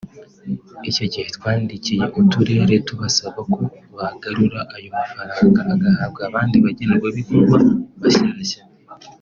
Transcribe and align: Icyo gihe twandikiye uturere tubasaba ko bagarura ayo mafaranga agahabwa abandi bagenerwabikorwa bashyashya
Icyo 0.89 1.05
gihe 1.11 1.27
twandikiye 1.35 2.05
uturere 2.19 2.75
tubasaba 2.87 3.39
ko 3.53 3.61
bagarura 3.95 4.59
ayo 4.75 4.89
mafaranga 4.97 5.59
agahabwa 5.73 6.21
abandi 6.29 6.55
bagenerwabikorwa 6.65 7.57
bashyashya 8.01 8.61